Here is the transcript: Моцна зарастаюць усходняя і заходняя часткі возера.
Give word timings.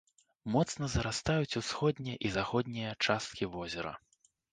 Моцна 0.53 0.87
зарастаюць 0.93 1.57
усходняя 1.61 2.15
і 2.29 2.31
заходняя 2.37 2.95
часткі 3.09 3.51
возера. 3.57 3.93